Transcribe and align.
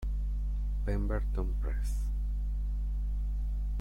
Pemberton 0.83 1.53
Press. 1.61 2.07